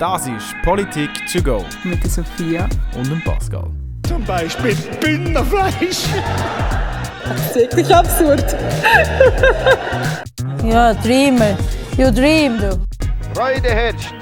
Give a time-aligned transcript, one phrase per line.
[0.00, 2.66] Das ist Politik to go Mit der Sophia.
[2.96, 3.70] und dem Pascal.
[4.08, 6.04] Zum Beispiel Bündnerfleisch.
[7.22, 8.56] Das ist wirklich absurd.
[10.64, 11.58] Ja, Dreamer.
[11.98, 12.82] You dream, du.
[13.34, 14.14] Freude herrscht.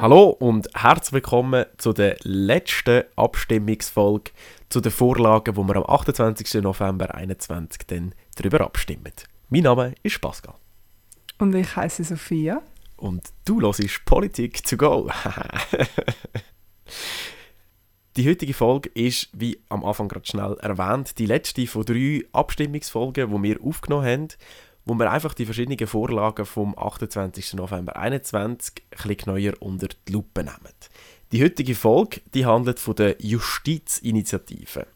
[0.00, 4.30] Hallo und herzlich willkommen zu der letzten Abstimmungsfolge
[4.70, 6.62] zu den Vorlagen, wo wir am 28.
[6.62, 9.12] November 2021 dann darüber abstimmen.
[9.50, 10.54] Mein Name ist Pascal.
[11.38, 12.62] Und ich heiße Sophia.
[13.02, 15.10] Und du hörst Politik to go.
[18.16, 23.28] die heutige Folge ist, wie am Anfang gerade schnell erwähnt, die letzte von drei Abstimmungsfolgen,
[23.28, 24.28] die wir aufgenommen haben,
[24.84, 27.54] wo wir einfach die verschiedenen Vorlagen vom 28.
[27.54, 30.74] November 2021 ein bisschen neuer unter die Lupe nehmen.
[31.32, 34.86] Die heutige Folge die handelt von der Justizinitiative.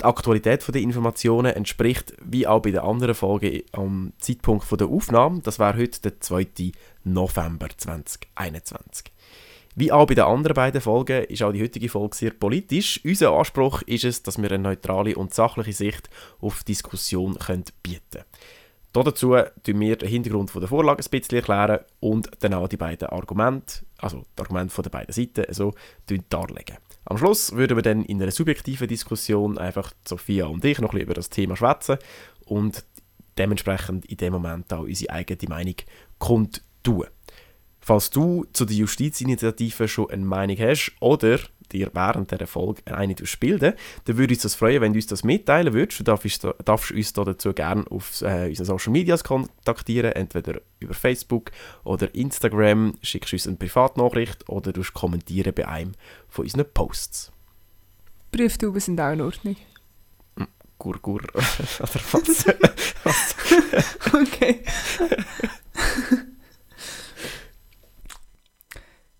[0.00, 5.40] Die Aktualität der Informationen entspricht, wie auch bei den anderen Folgen, am Zeitpunkt der Aufnahme.
[5.40, 6.46] Das wäre heute der 2.
[7.02, 9.06] November 2021.
[9.74, 13.00] Wie auch bei den anderen beiden Folgen ist auch die heutige Folge sehr politisch.
[13.04, 16.08] Unser Anspruch ist es, dass wir eine neutrale und sachliche Sicht
[16.40, 18.24] auf Diskussion können bieten können.
[18.92, 23.08] Dazu tun wir den Hintergrund der Vorlage ein bisschen erklären und dann auch die beiden
[23.08, 25.74] Argumente, also die Argumente den beiden Seiten, so
[26.28, 26.76] darlegen.
[27.04, 31.00] Am Schluss würden wir dann in einer subjektiven Diskussion einfach Sophia und ich noch ein
[31.00, 31.98] über das Thema schwätzen
[32.44, 32.84] und
[33.38, 35.76] dementsprechend in dem Moment auch unsere eigene Meinung
[36.18, 37.06] kundtun.
[37.80, 41.38] Falls du zu der Justizinitiative schon eine Meinung hast oder
[41.72, 43.74] dir während der Folge eine bilden
[44.04, 46.00] dann würde uns das freuen, wenn du uns das mitteilen würdest.
[46.00, 51.50] Du darfst, darfst uns dazu gerne auf äh, unseren Social Medias kontaktieren, entweder über Facebook
[51.84, 55.92] oder Instagram, schickst du uns eine Privatnachricht oder du kommentieren bei einem
[56.28, 57.32] von unseren Posts.
[58.30, 59.56] Prüftuben sind auch in Ordnung.
[60.78, 61.20] Gur, gur.
[61.34, 61.34] oder
[62.12, 62.46] was?
[63.02, 63.34] was?
[64.14, 64.62] okay.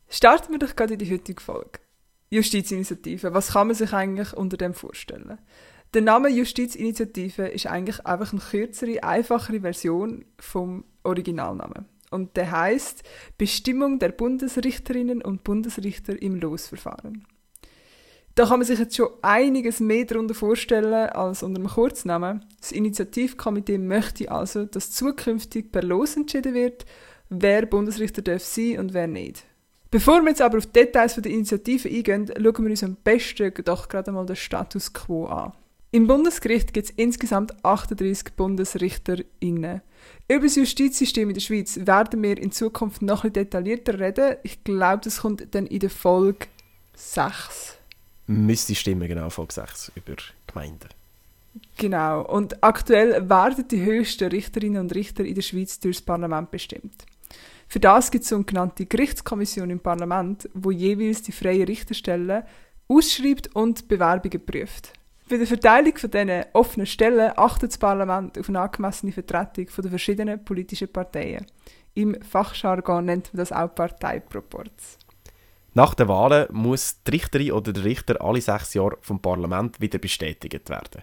[0.09, 1.81] Starten wir doch gerade in die heutige Folge.
[2.31, 3.35] Justizinitiative.
[3.35, 5.39] Was kann man sich eigentlich unter dem vorstellen?
[5.95, 11.87] Der Name Justizinitiative ist eigentlich einfach eine kürzere, einfachere Version vom Originalnamen.
[12.11, 13.03] Und der heißt
[13.39, 17.27] Bestimmung der Bundesrichterinnen und Bundesrichter im Losverfahren.
[18.35, 22.45] Da kann man sich jetzt schon einiges mehr darunter vorstellen als unter einem Kurznamen.
[22.61, 26.87] Das Initiativkomitee möchte also, dass zukünftig per Los entschieden wird,
[27.31, 29.45] wer Bundesrichter darf sein und wer nicht.
[29.91, 33.53] Bevor wir jetzt aber auf die Details der Initiative eingehen, schauen wir uns am besten
[33.65, 35.53] doch gerade mal den Status quo an.
[35.91, 39.81] Im Bundesgericht gibt es insgesamt 38 BundesrichterInnen.
[40.29, 44.37] Über das Justizsystem in der Schweiz werden wir in Zukunft noch ein detaillierter reden.
[44.43, 46.47] Ich glaube, das kommt dann in der Folge
[46.95, 47.79] 6.
[48.27, 50.17] Müsste stimmen, genau, Folge 6 über
[50.47, 50.91] Gemeinden.
[51.79, 52.27] Genau.
[52.27, 57.07] Und aktuell werden die höchsten Richterinnen und Richter in der Schweiz durch das Parlament bestimmt.
[57.69, 62.45] Für das gibt es sogenannte Gerichtskommission im Parlament, wo jeweils die freien Richterstellen
[62.89, 64.95] ausschreibt und Bewerbungen prüft.
[65.29, 69.91] Bei der Verteilung von diesen offenen Stellen achtet das Parlament auf eine angemessene Vertretung der
[69.91, 71.45] verschiedenen politischen Parteien.
[71.93, 74.97] Im Fachjargon nennt man das auch Parteiproporz.
[75.75, 79.99] Nach den Wahlen muss die Richterin oder der Richter alle sechs Jahre vom Parlament wieder
[79.99, 81.03] bestätigt werden.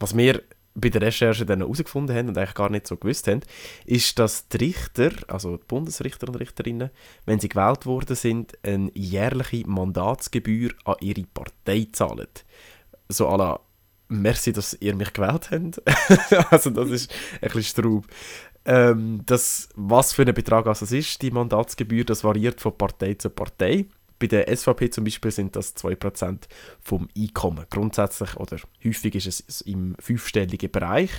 [0.00, 0.42] Was wir
[0.74, 3.40] bei der Recherche dann herausgefunden haben und eigentlich gar nicht so gewusst haben,
[3.86, 6.90] ist, dass die Richter, also die Bundesrichter und Richterinnen,
[7.26, 12.26] wenn sie gewählt worden sind, eine jährliche Mandatsgebühr an ihre Partei zahlen.
[13.08, 13.60] So à la,
[14.08, 15.82] merci, dass ihr mich gewählt habt.
[16.52, 18.06] also das ist ein bisschen Straub.
[18.64, 23.14] Ähm, das, was für ein Betrag also das ist, die Mandatsgebühr, das variiert von Partei
[23.14, 23.86] zu Partei.
[24.18, 26.42] Bei der SVP zum Beispiel sind das 2%
[26.80, 27.66] vom Einkommen.
[27.68, 31.10] Grundsätzlich oder häufig ist es im fünfstelligen Bereich.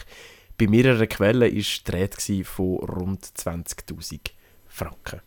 [0.57, 4.19] Bei mehreren Quellen war die Rede von rund 20.000
[4.67, 5.22] Franken.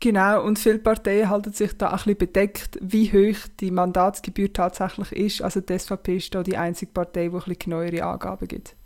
[0.00, 5.10] Genau, und viele Parteien halten sich da ein bisschen bedeckt, wie hoch die Mandatsgebühr tatsächlich
[5.10, 5.42] ist.
[5.42, 8.76] Also die SVP ist da die einzige Partei, die ein bisschen genauere Angaben gibt.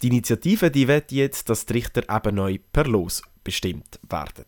[0.00, 4.46] Die Initiative die will jetzt, dass die Richter eben neu per Los bestimmt werden.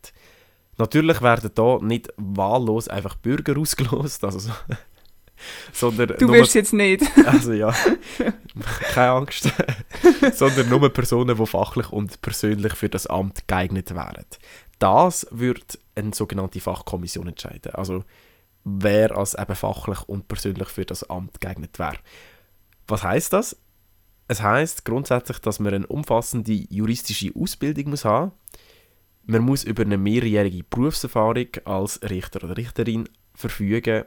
[0.76, 4.52] Natürlich werden da nicht wahllos einfach Bürger ausgelost, also so,
[5.72, 7.02] sondern du wirst jetzt nicht.
[7.26, 7.74] also ja,
[8.92, 9.50] keine Angst,
[10.32, 14.24] sondern nur Personen, die fachlich und persönlich für das Amt geeignet wären.
[14.78, 17.74] Das wird eine sogenannte Fachkommission entscheiden.
[17.74, 18.04] Also
[18.64, 21.98] wer als eben fachlich und persönlich für das Amt geeignet wäre.
[22.88, 23.56] Was heißt das?
[24.26, 28.32] Es heißt grundsätzlich, dass man eine umfassende juristische Ausbildung muss haben
[29.26, 34.04] man muss über eine mehrjährige Berufserfahrung als Richter oder Richterin verfügen.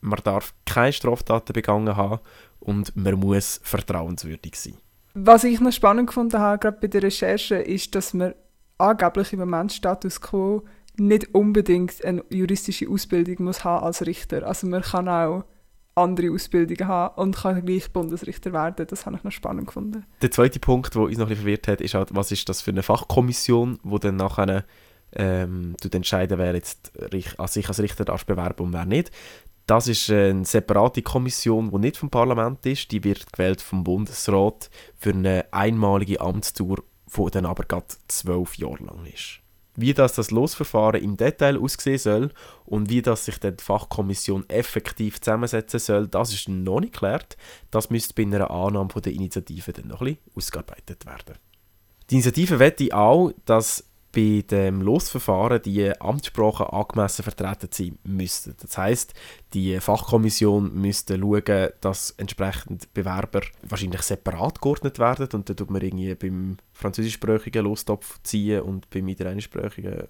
[0.00, 2.20] Man darf keine Straftaten begangen haben
[2.60, 4.74] und man muss vertrauenswürdig sein.
[5.14, 8.34] Was ich noch spannend gefunden habe, gerade bei der Recherche, ist, dass man
[8.78, 10.62] angeblich im Moment Status quo
[10.96, 14.46] nicht unbedingt eine juristische Ausbildung muss haben als Richter.
[14.46, 15.44] Also man kann auch
[15.94, 18.86] andere Ausbildungen haben und kann gleich Bundesrichter werden.
[18.88, 20.04] Das habe ich noch spannend gefunden.
[20.22, 22.70] Der zweite Punkt, der uns noch ein verwirrt hat, ist halt, was ist das für
[22.70, 24.64] eine Fachkommission, wo dann nachher
[25.12, 26.92] ähm, entscheiden, wer jetzt
[27.46, 29.10] sich als Richter darf bewerben und wer nicht.
[29.66, 32.90] Das ist eine separate Kommission, die nicht vom Parlament ist.
[32.90, 36.82] Die wird gewählt vom Bundesrat für eine einmalige Amtstour,
[37.16, 39.39] die dann aber gerade zwölf Jahre lang ist.
[39.80, 42.30] Wie das, das Losverfahren im Detail aussehen soll
[42.64, 47.36] und wie das sich dann die Fachkommission effektiv zusammensetzen soll, das ist noch nicht geklärt.
[47.70, 51.36] Das müsste bei einer Annahme der Initiative dann noch ein bisschen ausgearbeitet werden.
[52.10, 58.56] Die Initiative wette auch, dass bei dem Losverfahren die Amtssprachen angemessen vertreten sein müssten.
[58.60, 59.14] Das heißt,
[59.54, 65.82] die Fachkommission müsste schauen, dass entsprechend Bewerber wahrscheinlich separat geordnet werden und dann tut man
[65.82, 70.08] irgendwie beim französischsprachigen Lostopf ziehen und beim italienischsprachigen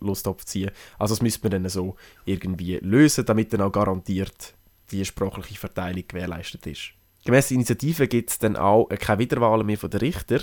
[0.00, 0.70] Lostopf ziehen.
[0.98, 1.94] Also das müsste man dann so
[2.24, 4.54] irgendwie lösen, damit dann auch garantiert
[4.90, 6.90] die sprachliche Verteilung gewährleistet ist.
[7.24, 10.40] Gemäss der Initiative gibt es dann auch keine Wiederwahl mehr von den Richter.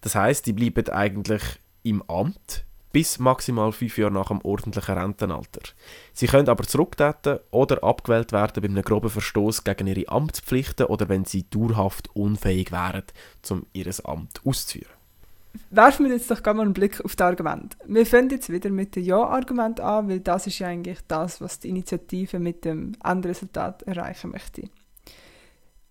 [0.00, 1.42] Das heißt, die bleiben eigentlich
[1.86, 5.60] im Amt bis maximal fünf Jahre nach dem ordentlichen Rentenalter.
[6.14, 11.08] Sie können aber zurücktreten oder abgewählt werden bei einem groben Verstoß gegen ihre Amtspflichten oder
[11.08, 13.02] wenn sie dauerhaft unfähig wären,
[13.50, 14.96] um ihr Amt auszuführen.
[15.70, 17.76] Werfen wir jetzt doch mal einen Blick auf das Argument.
[17.86, 21.58] Wir fangen jetzt wieder mit dem Ja-Argument an, weil das ist ja eigentlich das, was
[21.60, 24.70] die Initiative mit dem Endresultat erreichen möchte.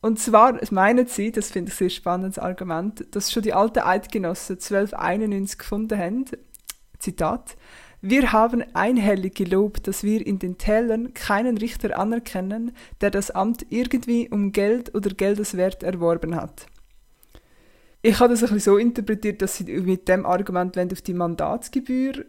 [0.05, 3.79] Und zwar meinen sie, das finde ich ein sehr spannendes Argument, dass schon die alten
[3.79, 6.25] Eidgenossen 1291 gefunden haben,
[6.99, 7.57] Zitat,
[8.01, 13.65] wir haben einhellig gelobt, dass wir in den Tälern keinen Richter anerkennen, der das Amt
[13.71, 16.67] irgendwie um Geld oder Geldeswert erworben hat.
[18.03, 22.25] Ich habe das ein bisschen so interpretiert, dass sie mit dem Argument auf die Mandatsgebühr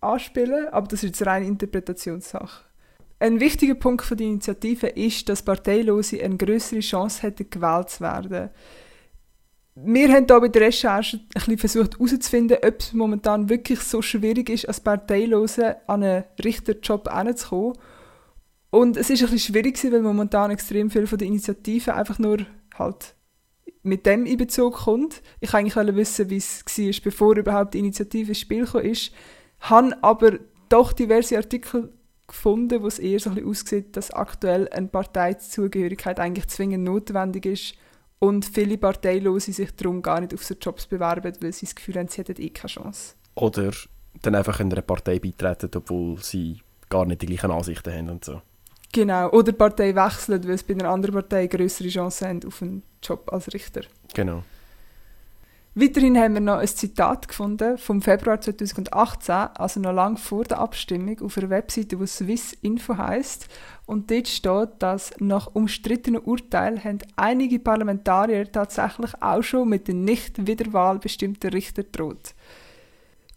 [0.00, 2.65] anspielen, aber das ist jetzt reine Interpretationssache.
[3.18, 8.00] Ein wichtiger Punkt von der Initiative ist, dass Parteilose eine größere Chance hätten, gewählt zu
[8.00, 8.50] werden.
[9.74, 14.02] Wir haben hier bei der Recherche ein bisschen versucht herauszufinden, ob es momentan wirklich so
[14.02, 17.78] schwierig ist, als Parteilose an einen Richterjob heranzukommen.
[18.70, 22.38] Und es ist ein bisschen schwierig, weil momentan extrem viel von der Initiative einfach nur
[22.78, 23.14] halt
[23.82, 25.22] mit dem in Bezug kommt.
[25.40, 28.82] Ich wollte eigentlich wissen, wie es war, bevor überhaupt die Initiative ins Spiel kam.
[29.60, 31.95] Habe aber doch diverse Artikel
[32.36, 37.46] gefunden, wo es eher so ein bisschen aussieht, dass aktuell eine Parteizugehörigkeit eigentlich zwingend notwendig
[37.46, 37.74] ist
[38.18, 41.96] und viele Parteilose sich darum gar nicht auf so Jobs bewerben, weil sie das Gefühl
[41.96, 43.14] haben, sie hätten eh keine Chance.
[43.34, 43.72] Oder
[44.22, 48.24] dann einfach in einer Partei beitreten, obwohl sie gar nicht die gleichen Ansichten haben und
[48.24, 48.40] so.
[48.92, 52.62] Genau, oder die Partei wechseln, weil sie bei einer anderen Partei größere Chancen haben auf
[52.62, 53.82] einen Job als Richter.
[54.14, 54.42] Genau.
[55.78, 60.58] Weiterhin haben wir noch ein Zitat gefunden vom Februar 2018, also noch lange vor der
[60.58, 63.46] Abstimmung, auf einer Webseite, die Swiss Info heißt.
[63.84, 69.96] Und dort steht, dass nach umstrittenen Urteilen haben einige Parlamentarier tatsächlich auch schon mit der
[69.96, 72.34] Nicht-Wiederwahl bestimmter Richter droht.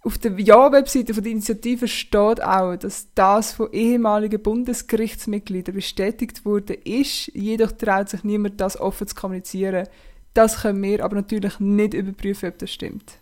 [0.01, 7.27] Auf der Ja-Webseite der Initiative steht auch, dass das von ehemaligen Bundesgerichtsmitgliedern bestätigt wurde, ist,
[7.33, 9.89] jedoch traut sich niemand, das offen zu kommunizieren.
[10.33, 13.19] Das können wir aber natürlich nicht überprüfen, ob das stimmt.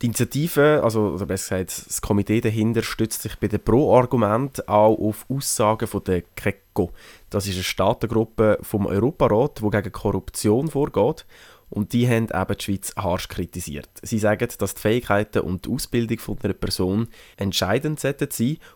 [0.00, 4.96] Die Initiative, also oder besser gesagt, das Komitee dahinter stützt sich bei den Pro-Argumenten auch
[4.96, 6.92] auf Aussagen von der CRECO.
[7.30, 11.26] Das ist eine Staatengruppe vom Europarat, die gegen Korruption vorgeht.
[11.70, 13.90] Und die haben eben die Schweiz harsch kritisiert.
[14.02, 18.14] Sie sagen, dass die Fähigkeiten und die Ausbildung von einer Person entscheidend sein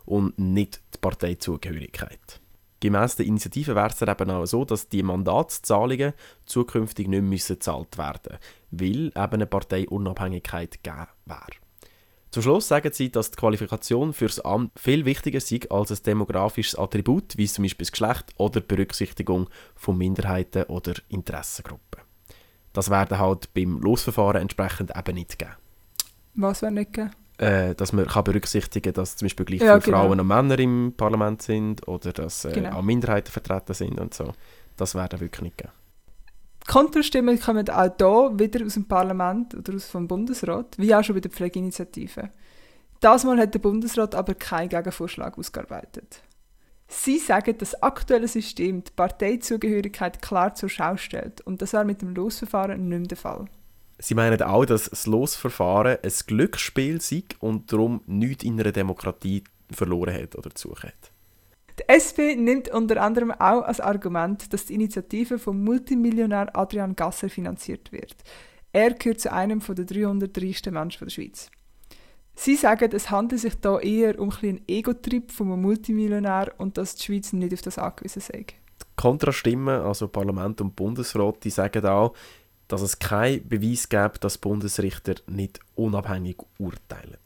[0.04, 2.41] und nicht die Parteizugehörigkeit.
[2.82, 6.12] Gemäss der Initiative wäre es dann eben auch so, dass die Mandatszahlungen
[6.44, 8.38] zukünftig nicht müssen gezahlt werden
[8.72, 11.62] weil eben eine Parteiunabhängigkeit gegeben wäre.
[12.30, 16.78] Zum Schluss sagen sie, dass die Qualifikation fürs Amt viel wichtiger ist als ein demografisches
[16.78, 22.00] Attribut, wie zum Beispiel das Geschlecht oder die Berücksichtigung von Minderheiten oder Interessengruppen.
[22.72, 25.52] Das werden halt beim Losverfahren entsprechend eben nicht geben.
[26.34, 27.10] Was wäre nicht geben?
[27.42, 30.06] Äh, dass man kann berücksichtigen kann, dass zum Beispiel gleich Ja, viele genau.
[30.06, 32.78] Frauen und Männer im Parlament sind oder dass äh, Genau.
[32.78, 34.32] auch Minderheiten vertreten sind und so.
[34.76, 35.72] Das wäre dann wirklich nicht geben.
[36.66, 41.14] Kontrastimmen kommen auch hier wieder aus dem Parlament oder aus vom Bundesrat, wie auch schon
[41.16, 42.30] bei der Pflegeinitiative.
[43.00, 46.22] Das Mal hat der Bundesrat aber keinen Gegenvorschlag ausgearbeitet.
[46.86, 52.02] Sie sagen, das aktuelle System die Parteizugehörigkeit klar zur Schau stellt und das wäre mit
[52.02, 53.46] dem Losverfahren nicht mehr der Fall.
[53.98, 59.44] Sie meinen auch, dass das Losverfahren ein Glücksspiel sei und darum nichts in einer Demokratie
[59.70, 61.12] verloren hat oder zu suchen hat.
[61.78, 67.30] Die SP nimmt unter anderem auch als Argument, dass die Initiative vom Multimillionär Adrian Gasser
[67.30, 68.16] finanziert wird.
[68.72, 71.50] Er gehört zu einem der 300 reichsten Menschen der Schweiz.
[72.34, 76.94] Sie sagen, es handelt sich da eher um einen Ego-Trip von einem Multimillionär und dass
[76.94, 78.46] die Schweiz nicht auf das angewiesen sei.
[78.96, 82.14] Kontrastimmen, also Parlament und Bundesrat, die sagen auch,
[82.72, 87.18] dass es keinen Beweis gibt, dass Bundesrichter nicht unabhängig urteilen.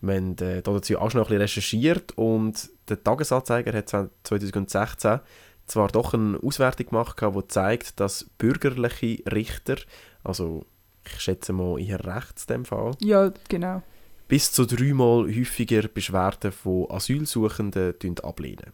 [0.00, 5.20] Wir haben äh, dazu auch schon ein bisschen recherchiert und der Tagesanzeiger hat 2016
[5.66, 9.76] zwar doch eine Auswertung gemacht, die zeigt, dass bürgerliche Richter,
[10.24, 10.64] also
[11.04, 13.82] ich schätze mal eher rechts in dem Fall, Ja, genau.
[14.28, 18.72] bis zu dreimal häufiger Beschwerden von Asylsuchenden ablehnen.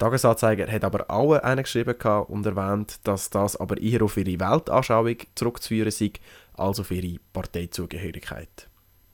[0.00, 4.40] Tagesanzeiger hat aber auch einen geschrieben gehabt und erwähnt, dass das aber eher auf ihre
[4.40, 6.12] Weltanschauung zurückzuführen sei,
[6.54, 8.68] als auf ihre Parteizugehörigkeit.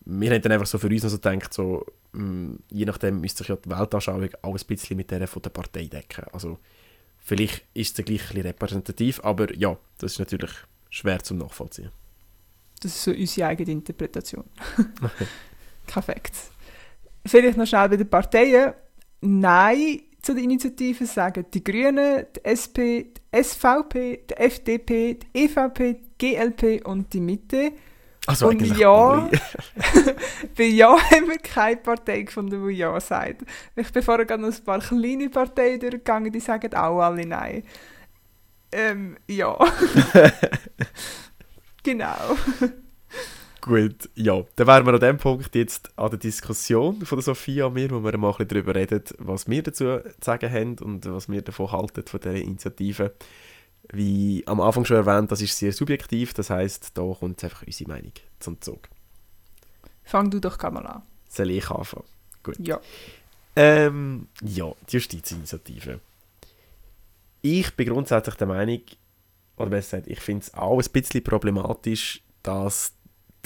[0.05, 3.39] Wir haben dann einfach so für uns noch so gedacht, so, mh, je nachdem müsste
[3.39, 6.25] sich ja die Weltanschauung auch ein bisschen mit der von der Partei decken.
[6.33, 6.59] Also
[7.19, 10.53] vielleicht ist es gleich ein bisschen repräsentativ, aber ja, das ist natürlich
[10.89, 11.91] schwer zum Nachvollziehen.
[12.81, 14.45] Das ist so unsere eigene Interpretation.
[15.89, 16.51] Facts.
[17.25, 18.75] Vielleicht noch schnell bei den Parteien.
[19.21, 26.01] Nein zu den Initiativen sagen die Grünen, die SP, die SVP, die FDP, die EVP,
[26.19, 27.73] die GLP und die Mitte.
[28.27, 29.31] Also Und ja.
[30.57, 33.43] Bei Ja haben wir keine Partei gefunden, die Ja sagt.
[33.77, 37.63] Ich bin vorher gerade noch ein paar kleine Parteien durchgegangen, die sagen auch alle Nein.
[38.73, 39.57] Ähm, ja.
[41.85, 42.37] genau.
[43.67, 47.67] Gut, ja, dann wären wir an dem Punkt jetzt an der Diskussion von der Sophia
[47.67, 50.79] und mir, wo wir mal ein bisschen darüber reden, was wir dazu zu sagen haben
[50.79, 53.13] und was wir davon halten, von dieser Initiative.
[53.91, 57.91] Wie am Anfang schon erwähnt, das ist sehr subjektiv, das heißt, da kommt einfach unsere
[57.91, 58.89] Meinung zum Zug.
[60.05, 61.03] Fang du doch mal an.
[61.29, 62.05] Soll ich anfangen?
[62.45, 62.59] Gut.
[62.61, 62.81] Ja.
[63.57, 65.99] Ähm, ja, die Justizinitiative.
[67.43, 68.83] Ich bin grundsätzlich der Meinung,
[69.57, 72.96] oder besser gesagt, ich finde es auch ein bisschen problematisch, dass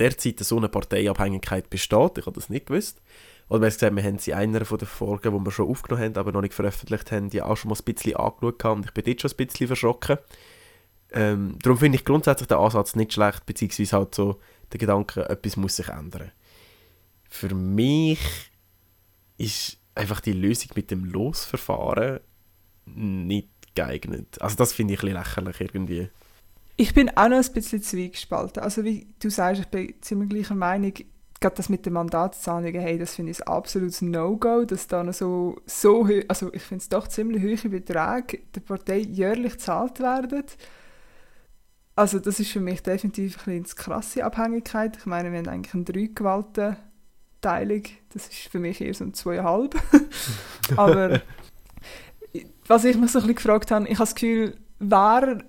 [0.01, 2.19] derzeit so eine Parteiabhängigkeit besteht.
[2.19, 3.01] Ich habe das nicht gewusst.
[3.49, 6.17] Oder besser gesagt, wir haben sie in einer den Folgen, die wir schon aufgenommen haben,
[6.17, 8.93] aber noch nicht veröffentlicht haben, die auch schon mal ein bisschen angeschaut haben und ich
[8.93, 10.19] bin dort schon ein bisschen verschrocken.
[11.13, 14.41] Ähm, darum finde ich grundsätzlich den Ansatz nicht schlecht, beziehungsweise halt so
[14.73, 16.31] der Gedanke, etwas muss sich ändern.
[17.29, 18.21] Für mich
[19.37, 22.21] ist einfach die Lösung mit dem Losverfahren
[22.85, 24.41] nicht geeignet.
[24.41, 26.09] Also das finde ich ein bisschen lächerlich irgendwie.
[26.81, 28.63] Ich bin auch noch ein bisschen zwiegespalten.
[28.63, 30.95] Also wie du sagst, ich bin ziemlich gleicher Meinung.
[31.39, 35.13] Gerade das mit den Mandatszahlungen, hey, das finde ich ein absolutes No-Go, dass da noch
[35.13, 40.45] so, so also ich finde es doch ziemlich hohe Beträge der Partei jährlich gezahlt werden.
[41.97, 44.97] Also das ist für mich definitiv ein bisschen eine krasse Abhängigkeit.
[44.97, 47.83] Ich meine, wir haben eigentlich eine Drei-Gewalten-Teilung.
[48.15, 49.75] Das ist für mich eher so ein Zweieinhalb.
[50.79, 51.21] Aber
[52.67, 55.45] was ich mich so ein bisschen gefragt habe, ich habe das Gefühl, wer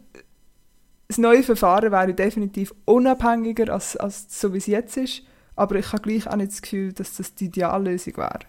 [1.11, 5.23] das neue Verfahren wäre definitiv unabhängiger als, als so wie es jetzt ist,
[5.57, 8.39] aber ich habe gleich auch nicht das Gefühl, dass das die Ideallösung wäre.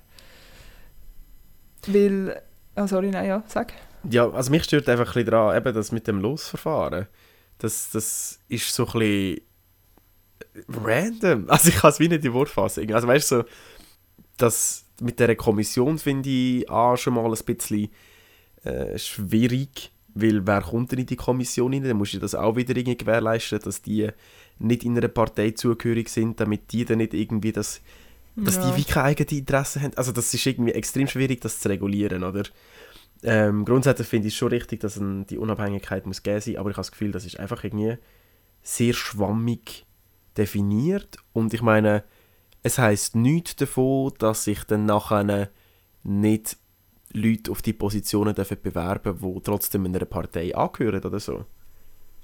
[1.88, 2.40] Weil,
[2.76, 3.72] ah, sorry, nein, ja, sag.
[4.08, 7.08] Ja, also mich stört einfach ein daran, eben das mit dem Losverfahren.
[7.58, 9.40] Das, das ist so ein bisschen
[10.68, 11.46] random.
[11.48, 12.92] Also ich kann es wie nicht in Wort fassen.
[12.94, 13.44] Also weißt du, so,
[14.36, 17.90] das mit dieser Kommission finde ich auch schon mal ein bisschen
[18.62, 21.84] äh, schwierig, weil wer kommt denn in die Kommission rein?
[21.84, 24.08] Dann musst du das auch wieder irgendwie gewährleisten, dass die
[24.58, 27.80] nicht in einer Partei zugehörig sind, damit die dann nicht irgendwie das,
[28.36, 28.70] dass Ja.
[28.70, 29.92] die wie keine eigenen Interessen haben.
[29.96, 32.42] Also das ist irgendwie extrem schwierig, das zu regulieren, oder?
[33.24, 36.70] Ähm, grundsätzlich finde ich es schon richtig, dass ein, die Unabhängigkeit muss geben sein, aber
[36.70, 37.96] ich habe das Gefühl, das ist einfach irgendwie
[38.62, 39.86] sehr schwammig
[40.36, 42.02] definiert und ich meine,
[42.64, 45.50] es heißt nichts davon, dass sich dann nachher
[46.04, 46.56] nicht
[47.12, 51.44] Leute auf die Positionen dürfen bewerben die trotzdem einer Partei angehören oder so.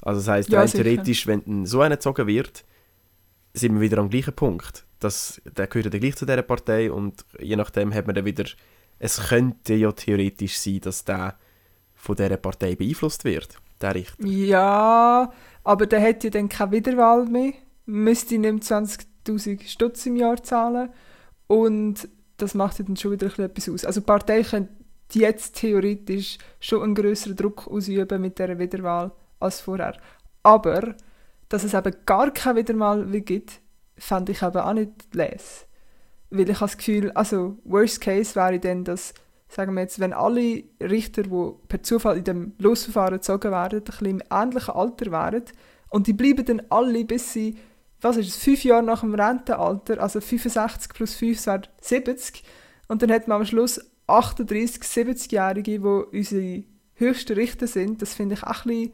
[0.02, 2.64] Also das heisst, Ja, theoretisch, wenn so einer gezogen wird,
[3.52, 4.84] sind wir wieder am gleichen Punkt.
[5.00, 8.44] Das, der gehört dann gleich zu dieser Partei und je nachdem hat man dann wieder,
[8.98, 11.36] es könnte ja theoretisch sein, dass der
[11.94, 14.24] von dieser Partei beeinflusst wird, der Richter.
[14.26, 15.32] Ja,
[15.64, 17.52] aber der hat ja dann keine Wiederwahl mehr,
[17.86, 20.90] müsste nicht 20'000 Stutz im Jahr zahlen
[21.46, 23.84] und das macht ja dann schon wieder etwas aus.
[23.84, 24.72] Also die Partei könnte
[25.14, 29.96] jetzt theoretisch schon einen größeren Druck ausüben mit dieser Wiederwahl als vorher.
[30.42, 30.94] Aber,
[31.48, 33.60] dass es eben gar keine Wiederwahl gibt,
[33.96, 35.66] fände ich eben auch nicht les.
[36.30, 39.14] Weil ich habe das Gefühl, also worst case wäre dann, dass,
[39.48, 43.84] sagen wir jetzt, wenn alle Richter, die per Zufall in dem Losverfahren gezogen werden, ein
[43.84, 45.44] bisschen im ähnlichen Alter wären
[45.88, 47.56] und die bleiben dann alle, bis sie,
[48.00, 52.44] was ist es, fünf Jahre nach dem Rentenalter, also 65 plus 5 das wäre 70
[52.88, 58.34] und dann hat man am Schluss 38, 70-Jährige, die unsere höchsten Richter sind, das finde
[58.34, 58.92] ich auch ein bisschen,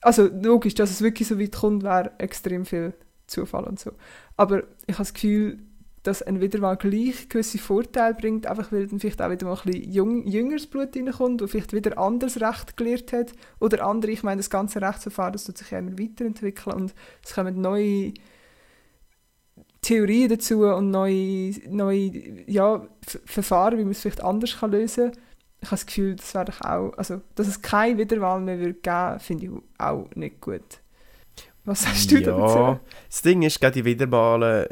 [0.00, 2.94] also logisch, dass es wirklich so weit kommt, wäre extrem viel
[3.26, 3.92] Zufall und so.
[4.36, 5.58] Aber ich habe das Gefühl,
[6.02, 9.70] dass ein Wiederwahl gleich gewisse Vorteile bringt, einfach weil dann vielleicht auch wieder mal ein
[9.70, 13.32] bisschen jung, jüngeres Blut reinkommt, das vielleicht wieder anderes Recht gelernt hat.
[13.60, 16.94] Oder andere, ich meine, das ganze Rechtsverfahren, das tut sich immer weiterentwickeln und
[17.24, 18.14] es kommen neue
[19.88, 22.86] Theorien dazu und neue, neue ja,
[23.24, 25.22] Verfahren, wie man es vielleicht anders kann lösen kann.
[25.60, 28.82] Ich habe das Gefühl, das wäre doch auch, also, dass es keine Wiederwahl mehr wird
[28.82, 30.80] geben, finde ich auch nicht gut.
[31.64, 32.80] Was sagst du ja, dazu?
[33.08, 34.68] Das Ding ist, die Wiederwahlen,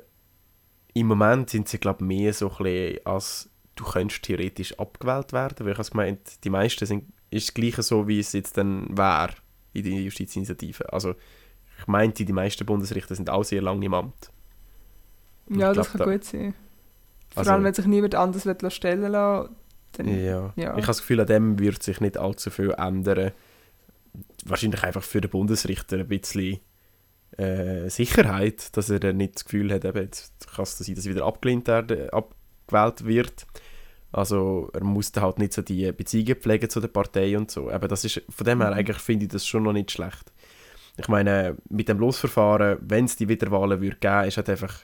[0.92, 5.32] im Moment sind sie, glaube ich, mehr so ein bisschen, als du könntest theoretisch abgewählt
[5.32, 5.66] werden.
[5.66, 8.96] Weil ich habe gemeint, die meisten sind, ist das Gleiche so, wie es jetzt dann
[8.96, 9.34] wäre
[9.72, 10.92] in der Justizinitiative.
[10.92, 11.14] Also,
[11.78, 14.30] ich meinte, die meisten Bundesrichter sind auch sehr lange im Amt.
[15.48, 16.54] Und Ja, das glaub, kann da- gut sein.
[17.30, 19.54] Vor Also- allem, wenn sich niemand anders will stellen lassen
[19.92, 20.52] dann, Ja.
[20.54, 20.54] Ja.
[20.56, 23.32] Ich habe das Gefühl, an dem wird sich nicht allzu viel ändern.
[24.44, 26.60] Wahrscheinlich einfach für den Bundesrichter ein bisschen
[27.36, 31.04] äh, Sicherheit, dass er dann nicht das Gefühl hat, eben, jetzt kann es sein, dass
[31.04, 33.46] er wieder abgelehnt werden, abgewählt wird.
[34.12, 37.68] Also er muss halt nicht so die Beziehungen pflegen zu der Partei und so.
[37.70, 38.76] Aber das ist, von dem her Mhm.
[38.78, 40.32] eigentlich finde ich das schon noch nicht schlecht.
[40.96, 44.74] Ich meine, mit dem Losverfahren, wenn es die Wiederwahlen würde geben, ist halt einfach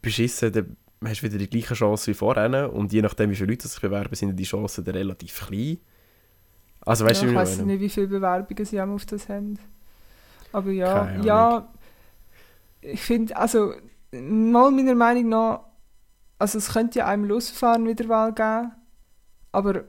[0.00, 3.50] beschissen, dann hast du wieder die gleiche Chance wie vorher und je nachdem, wie viele
[3.50, 5.78] Leute sich bewerben, sind die Chancen dann relativ klein.
[6.82, 9.58] Also weißt ja, du, ich weiß nicht, wie viele Bewerbungen sie haben auf das haben.
[10.52, 11.72] Aber ja, ja,
[12.80, 13.74] ich finde, also,
[14.12, 15.60] mal meiner Meinung nach,
[16.38, 18.72] also es könnte ja einem Losverfahren Wiederwahl geben,
[19.52, 19.84] aber,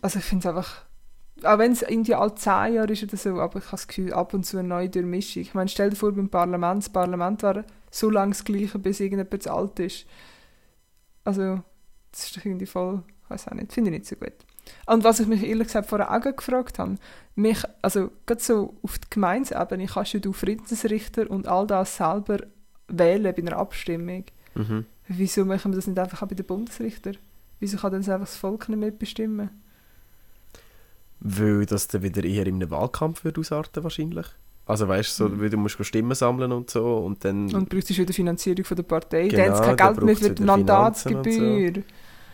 [0.00, 0.84] also ich finde es einfach,
[1.42, 4.12] auch wenn es irgendwie alle zehn Jahre ist oder so, aber ich habe das Gefühl,
[4.12, 5.42] ab und zu eine neue Durchmischung.
[5.42, 9.00] Ich meine, stell dir vor, beim Parlament, das Parlament war so lange das Gleiche, bis
[9.00, 10.06] irgendjemand zu alt ist.
[11.24, 11.62] Also,
[12.10, 14.34] das ist doch irgendwie voll, ich weiß auch nicht, finde ich nicht so gut.
[14.86, 16.96] Und was ich mich ehrlich gesagt vorher auch gefragt habe,
[17.34, 22.38] mich, also gerade so auf der Gemeinsebene kannst du Friedensrichter und all das selber
[22.88, 24.24] wählen bei einer Abstimmung.
[24.54, 24.86] Mhm.
[25.08, 27.12] Wieso machen wir das nicht einfach auch bei den Bundesrichter?
[27.60, 29.50] Wieso kann dann das einfach das Volk nicht mitbestimmen?
[31.20, 34.26] Weil das dann wieder eher in einem Wahlkampf wird ausarten wahrscheinlich.
[34.66, 35.40] Also weißt du, so, Mhm.
[35.40, 37.54] weil du musst Stimmen sammeln und so und dann...
[37.54, 39.28] Und brauchst du wieder Finanzierung von der Partei.
[39.28, 41.82] Genau, dann hat es kein Geld mehr für die Mandatsgebühr.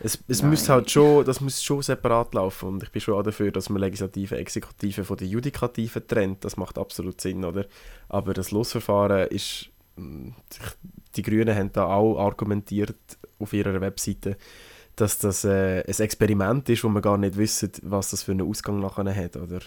[0.03, 3.21] Es, es muss halt schon, das muss schon separat laufen und ich bin schon auch
[3.21, 6.43] dafür, dass man Legislative, Exekutive von der Judikative trennt.
[6.43, 7.65] Das macht absolut Sinn, oder?
[8.09, 10.33] Aber das Losverfahren ist, mh,
[11.15, 12.95] die Grünen haben da auch argumentiert
[13.37, 14.37] auf ihrer Webseite,
[14.95, 18.47] dass das äh, ein Experiment ist, wo man gar nicht wissen, was das für einen
[18.47, 19.59] Ausgang nachher hat, oder?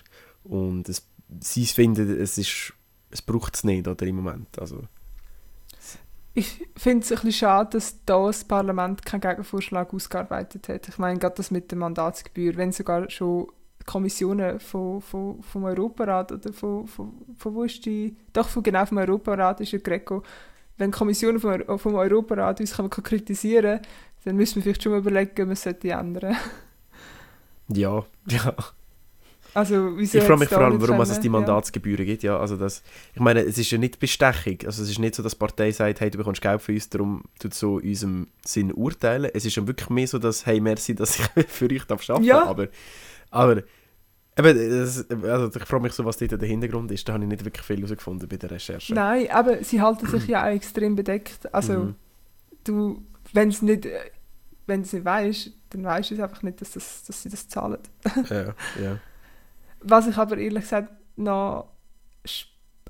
[0.43, 1.07] Und es,
[1.41, 2.73] sie finden, es ist,
[3.11, 4.83] es braucht es nicht, oder im Moment, also
[6.35, 10.89] Ich finde es ein bisschen schade, dass da das Parlament keinen Gegenvorschlag ausgearbeitet hat.
[10.89, 13.47] Ich meine, gerade das mit der Mandatsgebühr, wenn sogar schon
[13.87, 18.17] Kommissionen von, von, vom Europarat oder von, von, von wo ist die?
[18.33, 20.23] Doch, von, genau vom Europarat ist ja Greco.
[20.77, 23.81] Wenn Kommissionen vom, vom Europarat uns kann kritisieren
[24.25, 26.37] dann müssen wir vielleicht schon mal überlegen, ob man es sollte ändern
[27.69, 28.55] ja, ja.
[29.55, 32.23] Also, Ich frage mich vor allem, warum es die Mandatsgebühren gibt.
[32.25, 32.83] Ja, also das,
[33.15, 34.59] ich meine, es ist ja nicht Bestechung.
[34.67, 36.89] Also es ist nicht so, dass die Partei sagt, hey, du bekommst Geld für uns,
[36.89, 39.31] darum tut so unserem Sinn urteilen.
[39.33, 42.25] Es ist ja wirklich mehr so, dass, hey, merci, dass ich für euch darf arbeiten
[42.27, 42.45] Ja.
[42.45, 42.69] Aber,
[43.31, 43.63] aber
[44.37, 47.09] eben, das, also ich frage mich so, was dort der Hintergrund ist.
[47.09, 48.93] Da habe ich nicht wirklich viel herausgefunden bei der Recherche.
[48.93, 49.01] Ja.
[49.05, 51.55] Nein, aber sie halten sich ja auch extrem bedeckt.
[51.55, 51.95] Also, Mhm.
[52.65, 54.01] du, wenn es nicht, äh,
[54.67, 57.47] wenn es nicht weißt, dann weißt du es einfach nicht, dass, das, dass sie das
[57.49, 57.79] zahlen.
[58.31, 58.99] Ja, ja.
[59.87, 61.69] Was ich aber ehrlich gesagt noch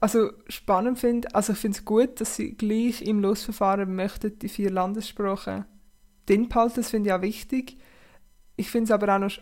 [0.01, 4.49] also spannend finde, also ich finde es gut, dass sie gleich im Losverfahren möchten die
[4.49, 5.65] vier Landessprachen
[6.27, 7.79] drin behalten, das finde ich auch wichtig.
[8.57, 9.33] Ich finde es aber auch noch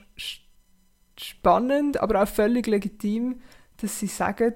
[1.18, 3.40] spannend, aber auch völlig legitim,
[3.78, 4.54] dass sie sagen,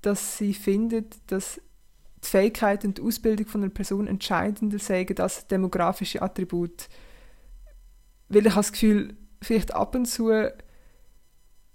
[0.00, 1.60] dass sie finden, dass
[2.22, 6.88] die Fähigkeit und die Ausbildung von einer Person entscheidender sagen als demografische Attribut.
[8.28, 10.30] Weil ich habe das Gefühl, vielleicht ab und zu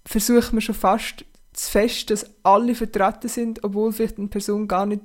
[0.05, 4.85] versucht man schon fast zu fest, dass alle vertreten sind, obwohl vielleicht eine Person gar
[4.85, 5.01] nicht,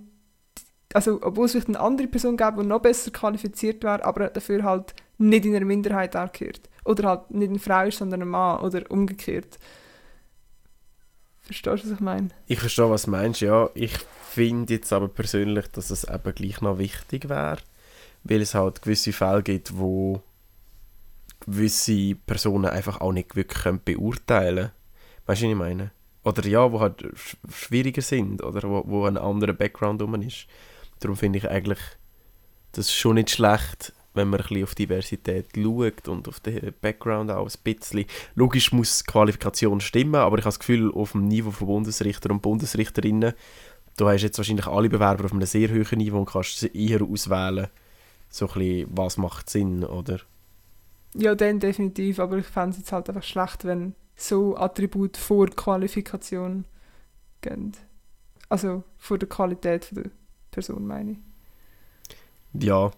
[0.92, 4.64] also obwohl es vielleicht eine andere Person gäbe, die noch besser qualifiziert wäre, aber dafür
[4.64, 6.68] halt nicht in einer Minderheit angehört.
[6.84, 9.58] Oder halt nicht eine Frau ist, sondern ein Mann oder umgekehrt.
[11.40, 12.28] Verstehst du, was ich meine?
[12.46, 13.68] Ich verstehe, was du meinst, ja.
[13.74, 13.92] Ich
[14.30, 17.58] finde jetzt aber persönlich, dass es eben gleich noch wichtig wäre,
[18.24, 20.22] weil es halt gewisse Fälle gibt, wo
[21.40, 24.77] gewisse Personen einfach auch nicht wirklich beurteilen können.
[25.28, 25.90] Weißt du, was ich meine?
[26.24, 30.46] Oder ja, wo halt sch schwieriger sind oder wo, wo ein anderer Background rum ist.
[31.00, 31.78] Darum finde ich eigentlich
[32.72, 37.30] das schon nicht schlecht, wenn man ein bisschen auf Diversität schaut und auf den Background
[37.30, 38.06] auch ein bisschen.
[38.36, 42.30] Logisch muss die Qualifikation stimmen, aber ich habe das Gefühl, auf dem Niveau von Bundesrichter
[42.30, 43.34] und Bundesrichterinnen,
[43.96, 47.02] da hast du jetzt wahrscheinlich alle Bewerber auf einem sehr hohen Niveau und kannst eher
[47.02, 47.68] auswählen,
[48.30, 50.20] so ein bisschen, was macht Sinn, oder?
[51.14, 55.46] Ja, dann definitiv, aber ich fände es jetzt halt einfach schlecht, wenn so Attribute vor
[55.46, 56.64] Qualifikation
[57.40, 57.72] gehen.
[58.48, 60.10] Also vor der Qualität der
[60.50, 61.18] Person, meine ich.
[62.54, 62.90] Ja,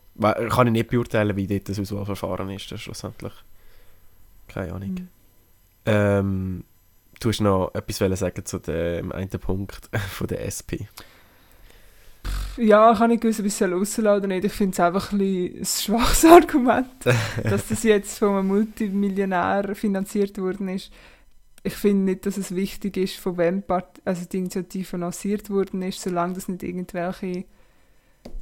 [0.49, 3.33] kann ich nicht beurteilen, wie dort das Auswahlverfahren ist, das schlussendlich.
[4.49, 4.91] Keine Ahnung.
[4.91, 5.09] Mhm.
[5.87, 6.65] Ähm,
[7.21, 10.89] du hast noch etwas sagen zu dem einen Punkt von der SP.
[12.57, 14.45] Ja, ich habe ob ich es rauslassen oder nicht.
[14.45, 16.89] Ich finde es einfach ein, ein schwaches Argument,
[17.43, 20.91] dass das jetzt von einem Multimillionär finanziert worden ist.
[21.63, 25.83] Ich finde nicht, dass es wichtig ist, von wem Part also die Initiative finanziert worden
[25.83, 27.45] ist, solange das nicht irgendwelche,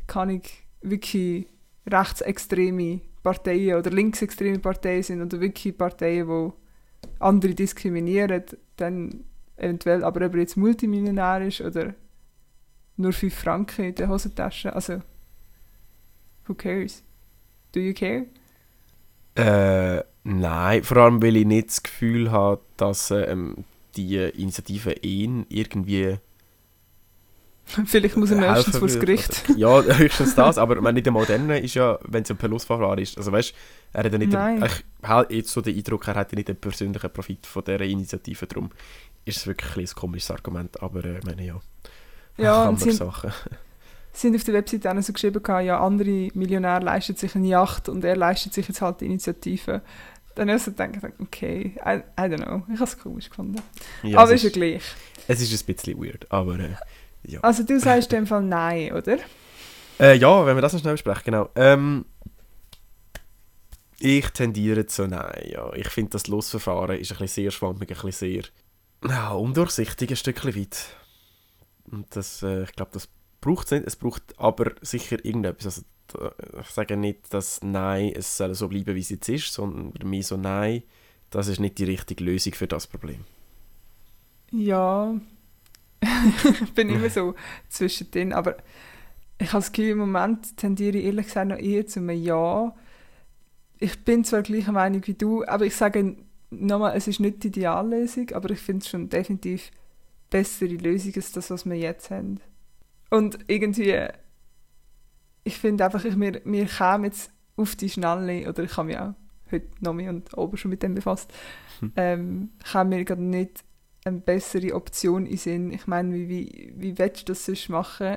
[0.07, 1.47] kann ich wirklich
[1.87, 6.53] rechtsextreme Parteien oder linksextreme Parteien sind oder wirklich Parteien, die
[7.18, 8.44] andere diskriminieren,
[8.77, 9.25] dann
[9.57, 11.94] eventuell, aber ob er jetzt Multimillionär ist oder
[12.99, 15.03] nur 5 Franken in der Hosentasche, also
[16.47, 17.03] who cares?
[17.73, 18.27] Do you care?
[19.35, 23.65] Äh, nein, vor allem weil ich nicht das Gefühl habe, dass ähm,
[23.97, 26.19] die Initiative ihn irgendwie
[27.85, 28.99] Vielleicht muss er meistens vor das.
[28.99, 29.45] Gericht.
[29.57, 33.19] Ja, höchstens das, aber meine, nicht einmal dann ist ja, wenn es ein Verlustverfahren ist,
[33.19, 33.55] also weißt
[33.93, 34.65] er hat ja nicht, Nein.
[34.65, 37.83] ich habe jetzt so den Eindruck, er hat ja nicht den persönlichen Profit von dieser
[37.83, 38.71] Initiative, darum
[39.25, 41.61] ist es wirklich ein, komisches Argument, aber äh, ich meine, ja,
[42.38, 43.33] Ja, kann und sind, Sachen.
[44.12, 47.88] sind auf der Webseite auch so geschrieben, gehabt, ja, andere Millionäre leisten sich eine Yacht
[47.88, 49.83] und er leistet sich jetzt halt die Initiative.
[50.35, 53.61] Dann habe ich so gedacht, okay, I, I don't know, ich habe es komisch gefunden.
[54.03, 54.83] Ja, aber es, ist ja gleich.
[55.27, 56.74] es ist ein bisschen weird, aber äh,
[57.24, 57.40] ja.
[57.40, 59.18] Also du sagst in dem Fall nein, oder?
[59.98, 61.51] Äh, ja, wenn wir das noch schnell besprechen, genau.
[61.57, 62.05] Ähm,
[63.98, 65.72] ich tendiere zu nein, ja.
[65.74, 68.42] Ich finde, das Losverfahren ist ein bisschen sehr schwammig, ein bisschen sehr
[69.09, 70.87] ja, undurchsichtig, ein Stückchen weit.
[71.90, 73.09] Und das, äh, ich glaube, das
[73.40, 73.87] braucht es nicht.
[73.87, 75.66] Es braucht aber sicher irgendetwas.
[75.66, 75.83] Also,
[76.61, 80.07] ich sage nicht, dass nein, es soll so bleiben, wie es jetzt ist, sondern bei
[80.07, 80.83] mir so nein,
[81.31, 83.24] das ist nicht die richtige Lösung für das Problem.
[84.51, 85.14] Ja,
[86.01, 87.35] ich bin immer so
[87.68, 88.57] zwischendrin, aber
[89.38, 92.74] ich habe das Gefühl, im Moment tendiere ich ehrlich gesagt noch eher zu einem Ja.
[93.79, 96.16] Ich bin zwar gleicher Meinung wie du, aber ich sage
[96.51, 99.70] nochmal, es ist nicht die Ideallösung, aber ich finde es schon definitiv
[100.31, 102.41] bessere Lösung als das, was wir jetzt haben.
[103.11, 104.07] Und irgendwie,
[105.45, 108.99] ich finde einfach, ich, mir, mir kam jetzt auf die Schnelle, oder ich habe mich
[108.99, 109.14] auch
[109.51, 111.33] heute noch mehr und oben schon mit dem befasst,
[111.81, 111.93] Hm.
[111.97, 113.64] ähm, kam mir gerade nicht
[114.05, 115.73] eine bessere Option in Sinn.
[115.73, 118.17] Ich meine, wie, wie, wie willst du das sonst machen,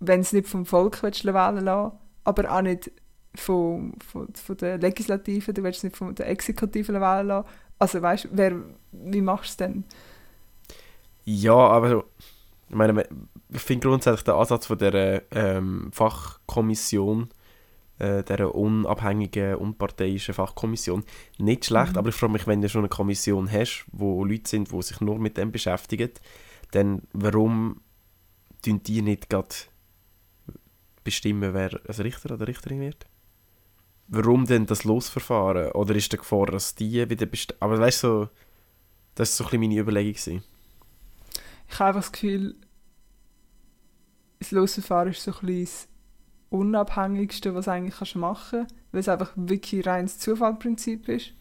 [0.00, 2.92] wenn es nicht vom Volk willst wählen lassen, aber auch nicht
[3.34, 7.48] von, von, von der Legislative, du willst es nicht von der Exekutive wählen lassen.
[7.78, 8.54] Also weißt du, wer,
[8.92, 9.84] wie machst du es denn?
[11.24, 12.04] Ja, aber so,
[12.68, 13.06] ich meine,
[13.50, 17.28] ich finde grundsätzlich den Ansatz von der ähm, Fachkommission,
[17.98, 21.04] äh, der unabhängigen, unparteiischen Fachkommission,
[21.38, 21.98] nicht schlecht, Mhm.
[21.98, 25.00] aber ich frage mich, wenn du schon eine Kommission hast, wo Leute sind, die sich
[25.00, 26.10] nur mit dem beschäftigen,
[26.72, 27.80] dann warum
[28.62, 29.54] tun die nicht gerade
[31.04, 33.06] bestimmen, wer ein Richter oder Richterin wird?
[34.08, 35.72] Warum denn das Losverfahren?
[35.72, 37.58] Oder ist die Gefahr, dass die wieder bestimmen?
[37.60, 38.28] Aber weißt du, so,
[39.14, 40.12] das war so ein bisschen meine Überlegung.
[40.12, 40.42] Gewesen.
[41.68, 42.54] Ich habe einfach das Gefühl,
[44.38, 45.88] das Losverfahren ist so ein bisschen das
[46.50, 51.32] Unabhängigste, was du eigentlich kannst machen kannst, weil es einfach wirklich reines Zufallprinzip ist.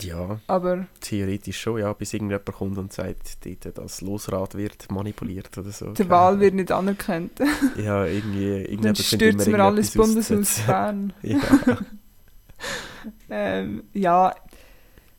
[0.00, 5.58] Ja, Aber theoretisch schon, ja, bis irgendjemand kommt und sagt, dort, das Losrad wird manipuliert
[5.58, 5.90] oder so.
[5.92, 7.32] die Wahl wird nicht anerkannt.
[7.76, 10.60] Ja, irgendwie, Dann stürzen wir alles Bundeshaus.
[10.66, 11.12] Bern.
[11.22, 11.40] Ja,
[13.28, 14.34] Ähm, ja,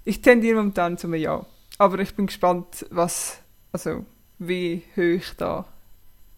[0.06, 1.46] ich tendiere momentan zum Ja.
[1.78, 3.40] Aber ich bin gespannt, was,
[3.72, 4.06] also
[4.48, 5.66] wie hoch da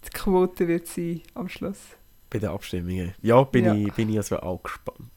[0.05, 1.79] die Quote wird sein am Schluss.
[2.29, 3.13] bei den Abstimmungen.
[3.21, 3.73] Ja, bin, Ja.
[3.73, 5.09] Ich, bin ich also auch gespannt.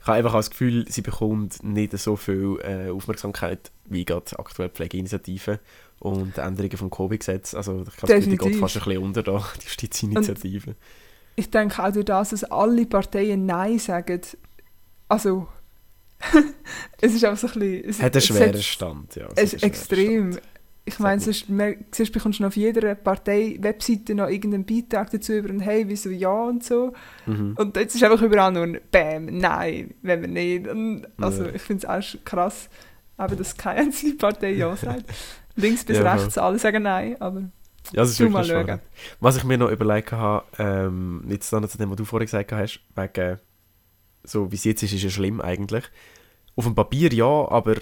[0.00, 4.68] Ich habe einfach das Gefühl, sie bekommt nicht so viel äh, Aufmerksamkeit wie gerade aktuell
[4.68, 5.60] die Pflegeinitiative
[5.98, 7.54] und Änderungen vom Covid-Gesetz.
[7.54, 10.76] Also ich glaube, die geht fast ein bisschen unter da, die Justiziniative.
[11.36, 14.20] Ich denke auch durch das, dass alle Parteien Nein sagen,
[15.08, 15.48] also
[17.00, 17.90] es ist einfach so ein bisschen...
[17.90, 19.28] Es, Hat einen schweren Stand, ja.
[19.36, 20.32] Es ist extrem.
[20.32, 20.46] Stand.
[20.88, 21.46] Ich meine, sonst,
[21.94, 26.30] sonst bekommst du auf jeder Partei-Webseite noch irgendeinen Beitrag dazu über ein «Hey, wieso ja?»
[26.44, 26.92] und so.
[27.26, 27.54] Mhm.
[27.58, 30.66] Und jetzt ist einfach überall nur ein «Bam, nein, wenn wir nicht».
[30.66, 31.50] Und also Ja.
[31.54, 32.68] ich finde es auch krass,
[33.16, 35.04] aber dass keine einzige Partei ja sagt.
[35.56, 37.40] Links bis Ja, rechts, alle sagen «Nein», aber
[37.92, 38.80] Ja, das ist du mal schauen.
[39.20, 42.52] Was ich mir noch überlegt habe, ähm, jetzt dann zu dem, was du vorhin gesagt
[42.52, 43.38] hast, wegen,
[44.24, 45.84] so wie es jetzt ist, ist es schlimm eigentlich.
[46.56, 47.76] Auf dem Papier ja, aber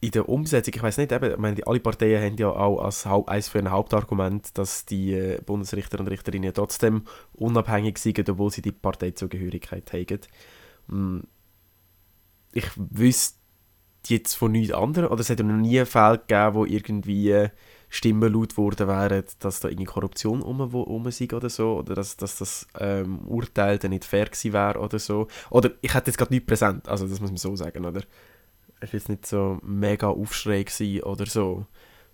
[0.00, 3.06] in der Umsetzung, ich weiß nicht, eben, ich meine, alle Parteien haben ja auch als
[3.06, 8.62] eines für ein Hauptargument, dass die äh, Bundesrichter und Richterinnen trotzdem unabhängig sind, obwohl sie
[8.62, 10.20] die Parteizugehörigkeit haben.
[10.88, 11.22] Hm.
[12.52, 13.38] Ich wüsste
[14.06, 17.48] jetzt von nichts anderem, oder es hat noch nie einen Fall gegeben, wo irgendwie äh,
[17.88, 22.16] Stimmen laut worden wären, dass da irgendwie Korruption um, um sei oder so, oder dass,
[22.16, 25.28] dass das ähm, Urteil dann nicht fair gewesen wäre oder so.
[25.50, 28.02] Oder ich hätte jetzt gerade nicht präsent, also das muss man so sagen, oder?
[28.80, 30.64] Es war jetzt nicht so mega Aufschrei
[31.02, 31.66] oder so.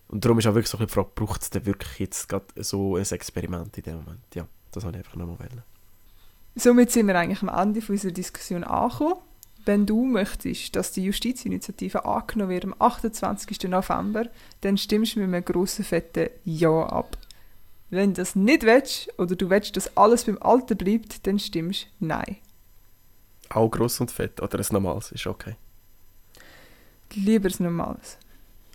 [0.08, 2.28] Und darum ist auch wirklich so ein bisschen die Frage, braucht es denn wirklich jetzt
[2.28, 4.34] gerade so ein Experiment in dem Moment?
[4.34, 5.62] Ja, das habe ich einfach nochmal wollen.
[6.54, 9.16] Somit sind wir eigentlich am Ende unserer Diskussion angekommen.
[9.64, 13.62] Wenn du möchtest, dass die Justizinitiative angenommen wird am 28.
[13.68, 14.26] November,
[14.60, 17.16] dann stimmst du mit einem grossen fetten Ja ab.
[17.88, 21.84] Wenn du das nicht willst oder du willst, dass alles beim Alten bleibt, dann stimmst
[22.00, 22.38] du Nein.
[23.50, 25.56] Auch gross und fett oder ein normales ist okay?
[27.14, 28.18] Lieber ein normales.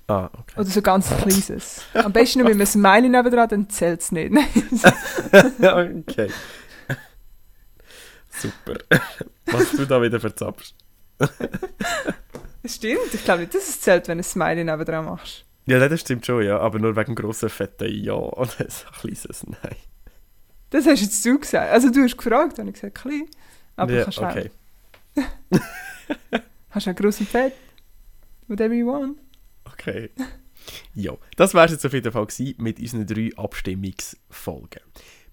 [0.08, 0.60] Ah, okay.
[0.60, 1.82] Oder so ganz kleines.
[1.94, 4.32] Am besten noch mit einem Smiley nebendran, dann zählt es nicht.
[5.60, 6.30] okay.
[8.30, 8.76] Super.
[9.48, 10.76] Was du da wieder verzapfst.
[12.66, 15.44] Stimmt, ich glaube nicht, dass es zählt, wenn du ein Smiley nebendran machst.
[15.66, 16.60] Ja, das stimmt schon, ja.
[16.60, 18.68] Aber nur wegen grossen, fetten Ja und ein
[19.02, 19.76] kleines Nein.
[20.70, 21.72] Das hast jetzt du gesagt.
[21.72, 23.26] Also du hast gefragt, und ich gesagt, klein.
[23.76, 24.52] Aber ja, du kannst okay.
[26.70, 27.54] hast auch gross und fett.
[28.48, 29.20] Whatever you want.
[29.66, 30.10] Okay.
[30.94, 34.82] Ja, das war es jetzt auf jeden Fall mit unseren drei Abstimmungsfolgen.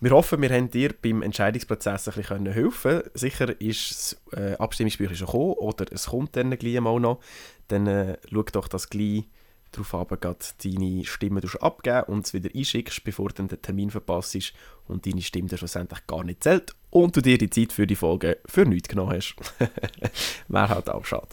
[0.01, 3.11] Wir hoffen, wir haben dir beim Entscheidungsprozess ein bisschen helfen können.
[3.15, 7.21] Sicher ist das äh, Abstimmungsbüchlein schon gekommen oder es kommt dann gleich mal noch.
[7.69, 9.25] Dann äh, schau doch, dass gleich
[9.77, 10.19] darauf
[10.63, 14.55] deine Stimme abgeben und es wieder einschickst, bevor du den Termin verpasst
[14.87, 17.97] und deine Stimme dann schlussendlich gar nicht zählt und du dir die Zeit für die
[17.97, 19.35] Folge für nichts genommen hast.
[20.49, 21.29] Wäre halt auch schade.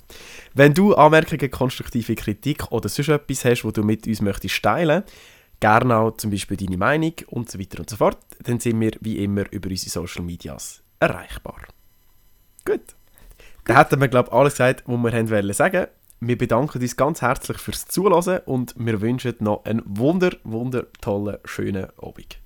[0.53, 5.03] Wenn du Anmerkungen, konstruktive Kritik oder sonst etwas hast, wo du mit uns möchtest teilen
[5.61, 8.91] gerne auch zum Beispiel deine Meinung und so weiter und so fort, dann sind wir
[8.99, 11.61] wie immer über unsere Social Medias erreichbar.
[12.65, 12.81] Gut.
[13.65, 15.87] Da hätten wir, glaube ich, alles gesagt, was wir haben wollen sagen.
[16.23, 21.37] Wir bedanken uns ganz herzlich fürs Zuhören und wir wünschen noch einen wunder, wunder tollen,
[21.45, 22.37] schönen Abend.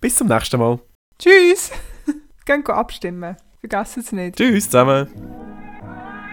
[0.00, 0.80] Bis zum nächsten Mal.
[1.18, 1.70] Tschüss!
[2.46, 3.36] Gehen abstimmen.
[3.60, 4.36] Vergessen es nicht.
[4.36, 5.08] Tschüss zusammen.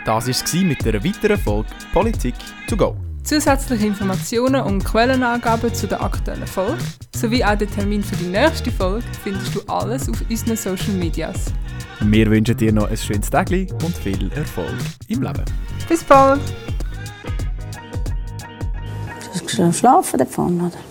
[0.05, 2.35] Das war es mit einer weiteren Folge Politik
[2.69, 2.95] to go.
[3.23, 6.83] Zusätzliche Informationen und Quellenangaben zu der aktuellen Folge
[7.15, 11.45] sowie auch den Termin für die nächste Folge findest du alles auf unseren Social Medias.
[12.01, 14.73] Wir wünschen dir noch ein schönes Tag und viel Erfolg
[15.07, 15.45] im Leben.
[15.87, 16.41] Bis bald!
[19.47, 20.90] Du hast schlafen davon, oder?